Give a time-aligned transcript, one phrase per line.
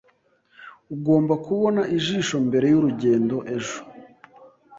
[0.95, 3.77] Ugomba kubona ijisho mbere yurugendo ejo.